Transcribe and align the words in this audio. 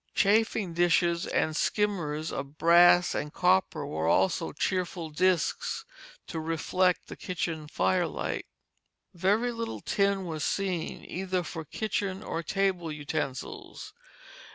Chafing 0.15 0.73
dishes 0.73 1.27
and 1.27 1.55
skimmers 1.55 2.31
of 2.31 2.57
brass 2.57 3.13
and 3.13 3.31
copper 3.31 3.85
were 3.85 4.07
also 4.07 4.51
cheerful 4.51 5.11
discs 5.11 5.85
to 6.25 6.39
reflect 6.39 7.05
the 7.05 7.15
kitchen 7.15 7.67
firelight. 7.67 8.47
Very 9.13 9.51
little 9.51 9.79
tin 9.79 10.25
was 10.25 10.43
seen, 10.43 11.05
either 11.05 11.43
for 11.43 11.63
kitchen 11.63 12.23
or 12.23 12.41
table 12.41 12.91
utensils. 12.91 13.93